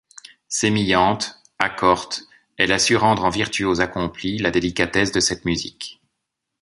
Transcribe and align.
Sémillante, 0.47 1.37
accorte, 1.59 2.23
elle 2.57 2.71
a 2.71 2.79
su 2.79 2.95
rendre 2.97 3.23
en 3.23 3.29
virtuose 3.29 3.81
accomplie, 3.81 4.39
la 4.39 4.49
délicatesse 4.49 5.11
de 5.11 5.19
cette 5.19 5.45
musique. 5.45 6.01